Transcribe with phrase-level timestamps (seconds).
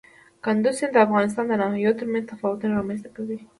[0.43, 3.37] کندز سیند د افغانستان د ناحیو ترمنځ تفاوتونه رامنځ ته کوي.